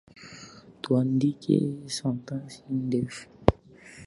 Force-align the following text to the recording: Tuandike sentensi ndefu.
Tuandike 0.81 1.55
sentensi 1.95 2.59
ndefu. 2.85 3.25